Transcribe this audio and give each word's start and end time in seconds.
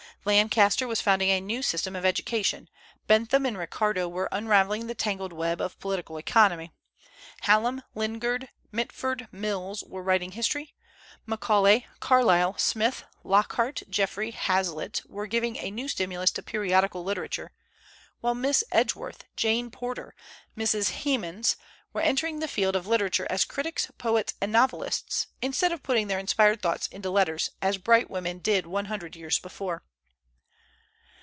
Lancaster 0.23 0.87
was 0.87 1.01
founding 1.01 1.29
a 1.29 1.41
new 1.41 1.63
system 1.63 1.95
of 1.95 2.05
education; 2.05 2.69
Bentham 3.07 3.43
and 3.43 3.57
Ricardo 3.57 4.07
were 4.07 4.29
unravelling 4.31 4.85
the 4.85 4.93
tangled 4.93 5.33
web 5.33 5.59
of 5.59 5.79
political 5.79 6.15
economy; 6.15 6.71
Hallam, 7.41 7.81
Lingard, 7.95 8.49
Mitford, 8.71 9.27
Mills, 9.31 9.83
were 9.83 10.03
writing 10.03 10.33
history; 10.33 10.75
Macaulay, 11.25 11.87
Carlyle, 11.99 12.55
Smith, 12.59 13.03
Lockhart, 13.23 13.81
Jeffrey, 13.89 14.29
Hazlitt, 14.29 15.01
were 15.07 15.25
giving 15.25 15.55
a 15.57 15.71
new 15.71 15.87
stimulus 15.87 16.29
to 16.33 16.43
periodical 16.43 17.03
literature; 17.03 17.51
while 18.19 18.35
Miss 18.35 18.63
Edgeworth, 18.71 19.23
Jane 19.35 19.71
Porter, 19.71 20.13
Mrs. 20.55 21.01
Hemans, 21.03 21.55
were 21.93 22.01
entering 22.01 22.41
the 22.41 22.47
field 22.47 22.75
of 22.75 22.85
literature 22.85 23.25
as 23.31 23.43
critics, 23.43 23.89
poets, 23.97 24.35
and 24.39 24.51
novelists, 24.51 25.25
instead 25.41 25.71
of 25.71 25.81
putting 25.81 26.09
their 26.09 26.19
inspired 26.19 26.61
thoughts 26.61 26.85
into 26.89 27.09
letters, 27.09 27.49
as 27.59 27.79
bright 27.79 28.07
women 28.07 28.37
did 28.37 28.67
one 28.67 28.85
hundred 28.85 29.15
years 29.15 29.39
before. 29.39 29.81